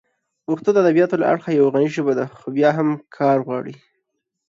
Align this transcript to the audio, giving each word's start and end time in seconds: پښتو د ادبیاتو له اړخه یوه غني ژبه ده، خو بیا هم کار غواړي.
پښتو 0.45 0.69
د 0.73 0.77
ادبیاتو 0.83 1.15
له 1.21 1.25
اړخه 1.31 1.49
یوه 1.53 1.69
غني 1.73 1.89
ژبه 1.95 2.13
ده، 2.19 2.25
خو 2.37 2.47
بیا 2.57 2.69
هم 2.77 2.87
کار 3.17 3.37
غواړي. 3.47 3.75